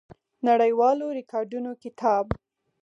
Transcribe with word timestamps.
نړیوالو 0.47 1.05
ریکارډونو 1.17 1.71
کتاب 1.83 2.25